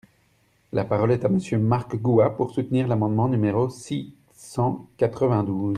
La 0.73 0.83
parole 0.83 1.11
est 1.11 1.25
à 1.25 1.29
Monsieur 1.29 1.59
Marc 1.59 1.95
Goua, 1.95 2.31
pour 2.35 2.49
soutenir 2.49 2.87
l’amendement 2.87 3.27
numéro 3.29 3.69
six 3.69 4.15
cent 4.33 4.87
quatre-vingt-douze. 4.97 5.69